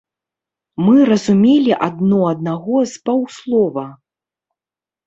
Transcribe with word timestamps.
Мы 0.85 0.97
разумелі 1.11 1.75
адно 1.89 2.19
аднаго 2.33 2.77
з 2.95 3.05
паўслова. 3.11 3.87